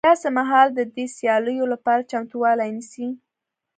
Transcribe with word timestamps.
داسې 0.09 0.27
مهال 0.37 0.67
د 0.73 0.79
دې 0.95 1.05
سیالیو 1.17 1.65
لپاره 1.73 2.07
چمتوالی 2.11 2.69
نیسي 2.77 3.07